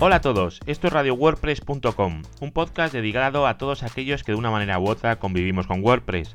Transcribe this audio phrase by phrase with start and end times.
[0.00, 4.48] Hola a todos, esto es RadioWordPress.com, un podcast dedicado a todos aquellos que de una
[4.48, 6.34] manera u otra convivimos con WordPress.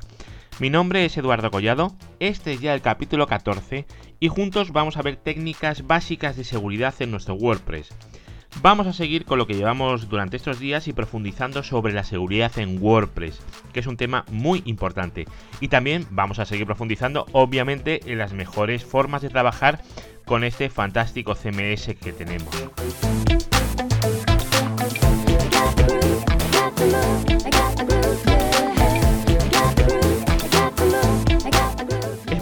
[0.58, 3.86] Mi nombre es Eduardo Collado, este es ya el capítulo 14
[4.20, 7.88] y juntos vamos a ver técnicas básicas de seguridad en nuestro WordPress.
[8.60, 12.58] Vamos a seguir con lo que llevamos durante estos días y profundizando sobre la seguridad
[12.58, 13.40] en WordPress,
[13.72, 15.24] que es un tema muy importante.
[15.60, 19.82] Y también vamos a seguir profundizando, obviamente, en las mejores formas de trabajar
[20.26, 22.54] con este fantástico CMS que tenemos.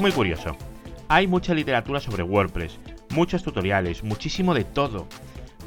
[0.03, 0.57] Muy curioso.
[1.07, 5.07] Hay mucha literatura sobre WordPress, muchos tutoriales, muchísimo de todo.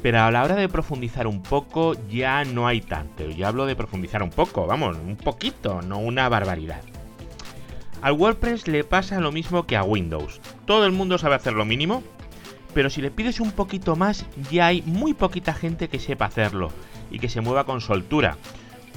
[0.02, 3.30] Pero a la hora de profundizar un poco ya no hay tanto.
[3.30, 6.82] Yo hablo de profundizar un poco, vamos, un poquito, no una barbaridad.
[8.02, 10.42] Al WordPress le pasa lo mismo que a Windows.
[10.66, 12.02] Todo el mundo sabe hacer lo mínimo,
[12.74, 16.70] pero si le pides un poquito más, ya hay muy poquita gente que sepa hacerlo
[17.10, 18.36] y que se mueva con soltura.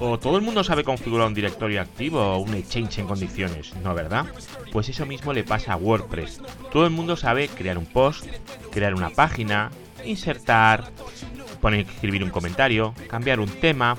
[0.02, 3.94] O todo el mundo sabe configurar un directorio activo o un exchange en condiciones, ¿no
[3.94, 4.26] verdad?
[4.72, 6.42] Pues eso mismo le pasa a WordPress.
[6.72, 8.26] Todo el mundo sabe crear un post,
[8.72, 9.72] crear una página,
[10.06, 10.86] insertar,
[11.60, 13.98] poner, escribir un comentario, cambiar un tema.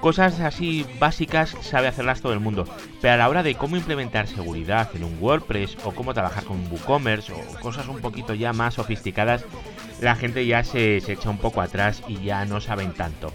[0.00, 2.64] Cosas así básicas sabe hacerlas todo el mundo.
[3.00, 6.66] Pero a la hora de cómo implementar seguridad en un WordPress o cómo trabajar con
[6.72, 9.44] WooCommerce o cosas un poquito ya más sofisticadas,
[10.00, 13.32] la gente ya se, se echa un poco atrás y ya no saben tanto.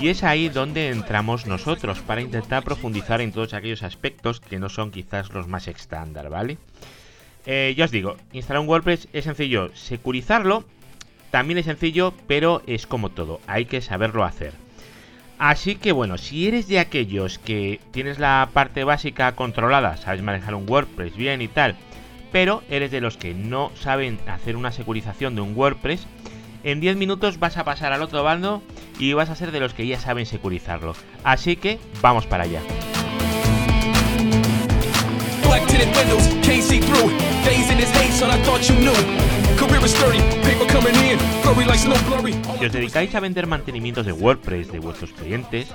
[0.00, 4.68] Y es ahí donde entramos nosotros para intentar profundizar en todos aquellos aspectos que no
[4.68, 6.58] son quizás los más estándar, ¿vale?
[7.46, 10.64] Eh, ya os digo, instalar un WordPress es sencillo, securizarlo
[11.30, 14.52] también es sencillo, pero es como todo, hay que saberlo hacer.
[15.38, 20.54] Así que bueno, si eres de aquellos que tienes la parte básica controlada, sabes manejar
[20.54, 21.76] un WordPress bien y tal,
[22.32, 26.06] pero eres de los que no saben hacer una securización de un WordPress,
[26.66, 28.60] en 10 minutos vas a pasar al otro bando
[28.98, 30.96] y vas a ser de los que ya saben securizarlo.
[31.22, 32.60] Así que vamos para allá.
[42.58, 45.72] Si os dedicáis a vender mantenimientos de WordPress de vuestros clientes,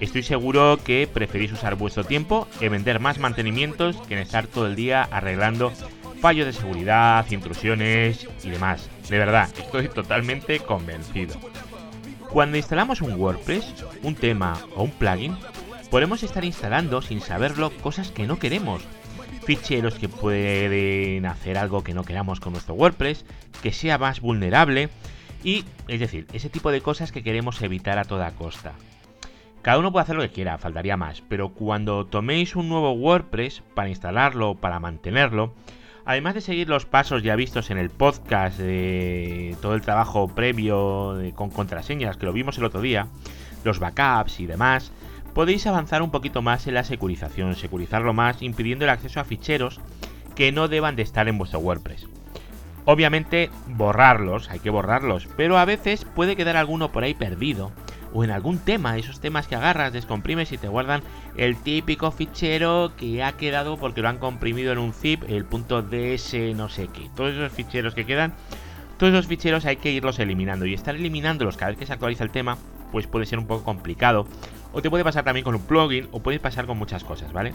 [0.00, 4.66] estoy seguro que preferís usar vuestro tiempo en vender más mantenimientos que en estar todo
[4.66, 5.72] el día arreglando
[6.20, 8.88] fallos de seguridad, intrusiones y demás.
[9.08, 11.34] De verdad, estoy totalmente convencido.
[12.28, 15.36] Cuando instalamos un WordPress, un tema o un plugin,
[15.90, 18.82] podemos estar instalando sin saberlo cosas que no queremos.
[19.44, 23.24] Ficheros que pueden hacer algo que no queramos con nuestro WordPress,
[23.62, 24.88] que sea más vulnerable
[25.44, 28.72] y, es decir, ese tipo de cosas que queremos evitar a toda costa.
[29.62, 33.62] Cada uno puede hacer lo que quiera, faltaría más, pero cuando toméis un nuevo WordPress
[33.74, 35.54] para instalarlo o para mantenerlo,
[36.06, 41.18] Además de seguir los pasos ya vistos en el podcast de todo el trabajo previo
[41.34, 43.08] con contraseñas que lo vimos el otro día,
[43.64, 44.92] los backups y demás,
[45.34, 49.80] podéis avanzar un poquito más en la securización, securizarlo más, impidiendo el acceso a ficheros
[50.36, 52.06] que no deban de estar en vuestro WordPress.
[52.84, 57.72] Obviamente borrarlos, hay que borrarlos, pero a veces puede quedar alguno por ahí perdido
[58.16, 61.02] o en algún tema, esos temas que agarras, descomprimes y te guardan
[61.36, 65.82] el típico fichero que ha quedado porque lo han comprimido en un zip, el punto
[65.82, 67.10] .ds no sé qué.
[67.14, 68.32] Todos esos ficheros que quedan,
[68.96, 72.24] todos esos ficheros hay que irlos eliminando y estar eliminándolos cada vez que se actualiza
[72.24, 72.56] el tema,
[72.90, 74.26] pues puede ser un poco complicado.
[74.72, 77.52] O te puede pasar también con un plugin o puede pasar con muchas cosas, ¿vale?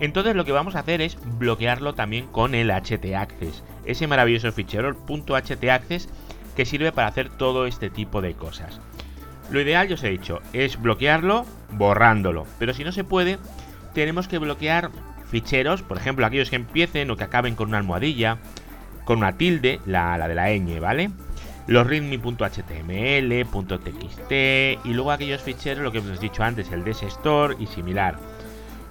[0.00, 4.88] Entonces lo que vamos a hacer es bloquearlo también con el htaccess, ese maravilloso fichero,
[4.88, 6.08] el .htaccess
[6.56, 8.80] que sirve para hacer todo este tipo de cosas.
[9.50, 12.46] Lo ideal, yo os he dicho, es bloquearlo borrándolo.
[12.58, 13.38] Pero si no se puede,
[13.94, 14.90] tenemos que bloquear
[15.30, 18.38] ficheros, por ejemplo, aquellos que empiecen o que acaben con una almohadilla,
[19.04, 21.10] con una tilde, la, de la ñ, ¿vale?
[21.66, 27.56] Los readme.html, .txt y luego aquellos ficheros, lo que os he dicho antes, el dsstore
[27.58, 28.18] y similar.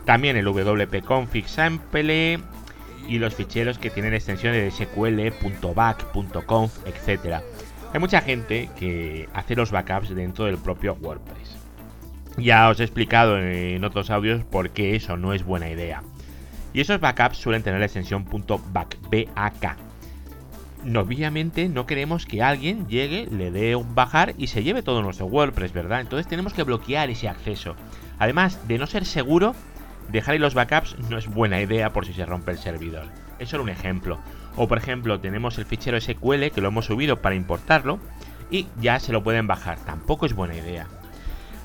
[0.05, 2.39] También el wp-config sample
[3.07, 6.05] y los ficheros que tienen extensiones de sql, .back,
[6.45, 7.41] .conf, etcétera.
[7.93, 11.57] Hay mucha gente que hace los backups dentro del propio WordPress.
[12.37, 16.03] Ya os he explicado en otros audios por qué eso no es buena idea.
[16.73, 18.25] Y esos backups suelen tener la extensión
[18.71, 18.97] .back.
[20.95, 25.25] Obviamente no queremos que alguien llegue, le dé un bajar y se lleve todo nuestro
[25.25, 26.01] WordPress, ¿verdad?
[26.01, 27.75] Entonces tenemos que bloquear ese acceso.
[28.19, 29.55] Además de no ser seguro,
[30.09, 33.07] dejar ahí los backups no es buena idea por si se rompe el servidor.
[33.39, 34.19] Es solo un ejemplo.
[34.57, 37.99] O por ejemplo, tenemos el fichero SQL que lo hemos subido para importarlo
[38.49, 39.77] y ya se lo pueden bajar.
[39.85, 40.87] Tampoco es buena idea.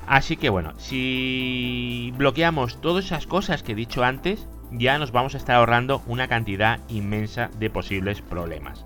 [0.07, 5.33] Así que bueno, si bloqueamos todas esas cosas que he dicho antes, ya nos vamos
[5.33, 8.85] a estar ahorrando una cantidad inmensa de posibles problemas.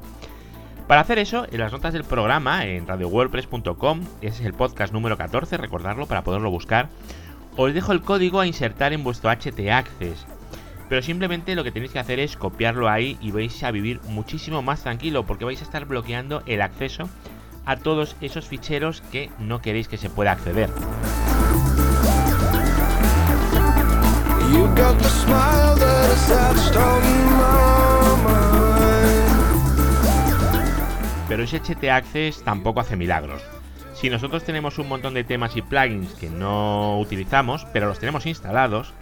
[0.88, 5.18] Para hacer eso, en las notas del programa, en radiowordpress.com, ese es el podcast número
[5.18, 6.88] 14, recordarlo para poderlo buscar,
[7.58, 10.26] os dejo el código a insertar en vuestro HT Access.
[10.90, 14.62] Pero simplemente lo que tenéis que hacer es copiarlo ahí y vais a vivir muchísimo
[14.62, 17.10] más tranquilo porque vais a estar bloqueando el acceso
[17.66, 20.70] a todos esos ficheros que no queréis que se pueda acceder.
[31.28, 33.42] Pero ese HT Access tampoco hace milagros.
[33.94, 38.26] Si nosotros tenemos un montón de temas y plugins que no utilizamos, pero los tenemos
[38.26, 38.94] instalados,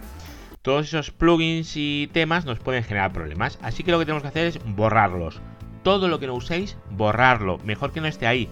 [0.66, 3.56] todos esos plugins y temas nos pueden generar problemas.
[3.62, 5.40] Así que lo que tenemos que hacer es borrarlos.
[5.84, 7.58] Todo lo que no uséis, borrarlo.
[7.58, 8.48] Mejor que no esté ahí.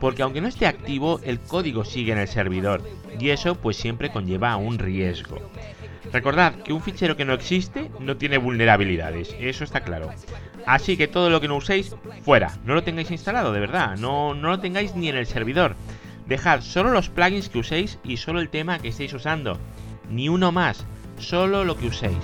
[0.00, 2.82] Porque aunque no esté activo, el código sigue en el servidor.
[3.18, 5.36] Y eso pues siempre conlleva un riesgo.
[6.10, 10.08] Recordad que un fichero que no existe no tiene vulnerabilidades, eso está claro.
[10.64, 12.56] Así que todo lo que no uséis, fuera.
[12.64, 13.98] No lo tengáis instalado, de verdad.
[13.98, 15.76] No, no lo tengáis ni en el servidor.
[16.26, 19.58] Dejad solo los plugins que uséis y solo el tema que estéis usando.
[20.08, 20.86] Ni uno más,
[21.20, 22.16] solo lo que uséis.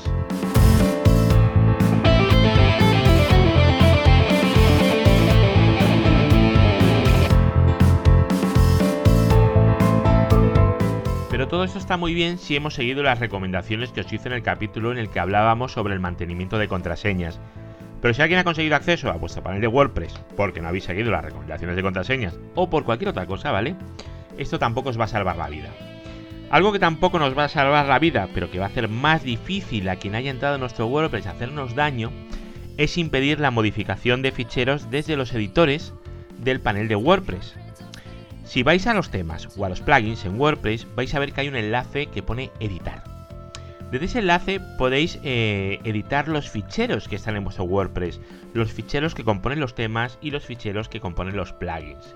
[11.31, 14.35] Pero todo esto está muy bien si hemos seguido las recomendaciones que os hice en
[14.35, 17.39] el capítulo en el que hablábamos sobre el mantenimiento de contraseñas.
[18.01, 21.11] Pero si alguien ha conseguido acceso a vuestro panel de WordPress porque no habéis seguido
[21.11, 23.75] las recomendaciones de contraseñas o por cualquier otra cosa, ¿vale?
[24.39, 25.69] Esto tampoco os va a salvar la vida.
[26.51, 29.25] Algo que tampoco nos va a salvar la vida, pero que va a hacer más
[29.25, 32.13] difícil a quien haya entrado en nuestro WordPress hacernos daño,
[32.77, 35.93] es impedir la modificación de ficheros desde los editores
[36.39, 37.55] del panel de WordPress.
[38.45, 41.41] Si vais a los temas o a los plugins en WordPress, vais a ver que
[41.41, 43.03] hay un enlace que pone editar.
[43.91, 48.21] Desde ese enlace podéis eh, editar los ficheros que están en vuestro WordPress,
[48.55, 52.15] los ficheros que componen los temas y los ficheros que componen los plugins.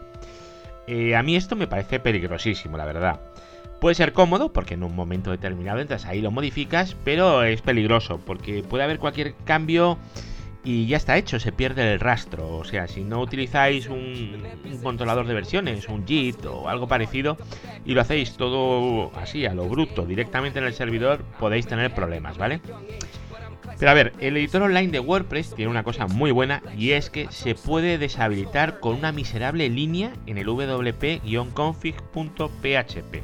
[0.87, 3.21] Eh, a mí esto me parece peligrosísimo, la verdad.
[3.81, 8.21] Puede ser cómodo porque en un momento determinado entras ahí lo modificas, pero es peligroso
[8.25, 9.99] porque puede haber cualquier cambio
[10.63, 12.59] y ya está hecho, se pierde el rastro.
[12.59, 14.43] O sea, si no utilizáis un,
[14.83, 17.39] controlador de versiones, un JIT o algo parecido,
[17.87, 22.37] y lo hacéis todo así, a lo bruto, directamente en el servidor, podéis tener problemas,
[22.37, 22.61] ¿vale?
[23.81, 27.09] Pero a ver, el editor online de WordPress tiene una cosa muy buena y es
[27.09, 33.23] que se puede deshabilitar con una miserable línea en el wp-config.php.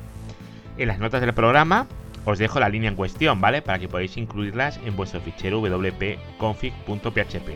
[0.79, 1.87] En las notas del programa
[2.25, 3.61] os dejo la línea en cuestión, ¿vale?
[3.61, 7.51] Para que podáis incluirlas en vuestro fichero wp-config.php.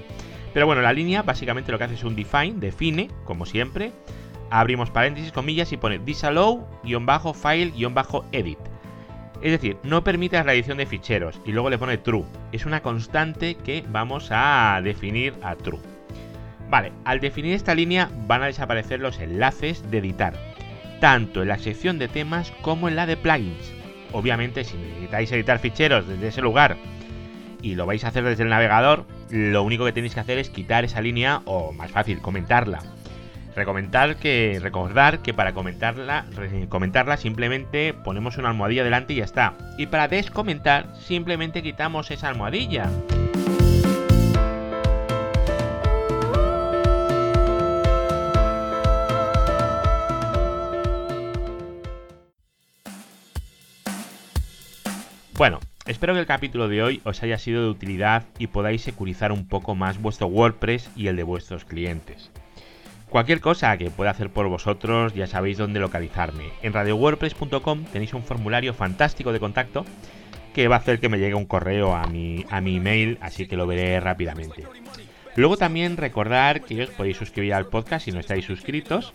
[0.52, 3.92] Pero bueno, la línea básicamente lo que hace es un define, define, como siempre.
[4.50, 8.69] Abrimos paréntesis, comillas y pone disallow-file-edit.
[9.42, 12.24] Es decir, no permite la edición de ficheros y luego le pone true.
[12.52, 15.80] Es una constante que vamos a definir a true.
[16.68, 20.34] Vale, al definir esta línea van a desaparecer los enlaces de editar,
[21.00, 23.72] tanto en la sección de temas como en la de plugins.
[24.12, 26.76] Obviamente, si necesitáis editar ficheros desde ese lugar
[27.62, 30.50] y lo vais a hacer desde el navegador, lo único que tenéis que hacer es
[30.50, 32.80] quitar esa línea o más fácil, comentarla.
[33.54, 36.24] Recomendar que, recordar que para comentarla,
[36.68, 39.54] comentarla simplemente ponemos una almohadilla delante y ya está.
[39.76, 42.88] Y para descomentar simplemente quitamos esa almohadilla.
[55.40, 59.32] Bueno, espero que el capítulo de hoy os haya sido de utilidad y podáis securizar
[59.32, 62.30] un poco más vuestro WordPress y el de vuestros clientes.
[63.10, 66.44] Cualquier cosa que pueda hacer por vosotros ya sabéis dónde localizarme.
[66.62, 69.84] En radiowordpress.com tenéis un formulario fantástico de contacto
[70.54, 73.46] que va a hacer que me llegue un correo a mi, a mi email, así
[73.48, 74.64] que lo veré rápidamente.
[75.34, 79.12] Luego también recordar que os podéis suscribir al podcast si no estáis suscritos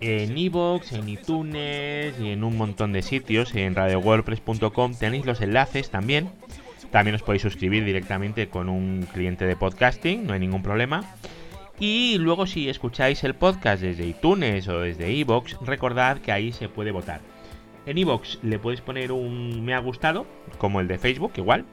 [0.00, 3.54] en iVoox, en iTunes y en un montón de sitios.
[3.56, 6.30] En radiowordpress.com tenéis los enlaces también.
[6.92, 11.04] También os podéis suscribir directamente con un cliente de podcasting, no hay ningún problema.
[11.78, 16.70] Y luego si escucháis el podcast desde iTunes o desde iVoox, recordad que ahí se
[16.70, 17.20] puede votar.
[17.84, 21.66] En iVoox le podéis poner un me ha gustado, como el de Facebook, igual.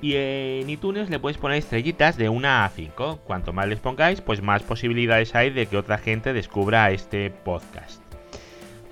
[0.00, 3.20] Y en iTunes le podéis poner estrellitas de 1 a 5.
[3.26, 8.02] Cuanto más les pongáis, pues más posibilidades hay de que otra gente descubra este podcast.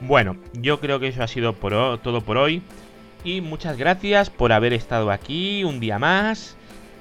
[0.00, 2.62] Bueno, yo creo que eso ha sido todo por hoy.
[3.24, 6.56] Y muchas gracias por haber estado aquí un día más.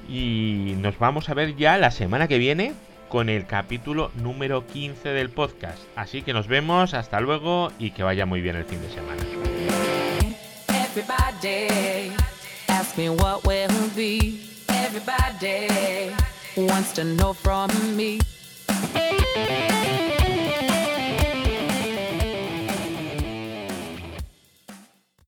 [0.10, 2.74] Y nos vamos a ver ya la semana que viene
[3.14, 5.78] con el capítulo número 15 del podcast.
[5.96, 9.22] Así que nos vemos, hasta luego y que vaya muy bien el fin de semana.